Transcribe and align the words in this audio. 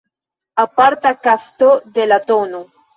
Aparta 0.63 1.09
kasto 1.27 1.69
de 1.93 2.07
la 2.13 2.19
tn. 2.29 2.61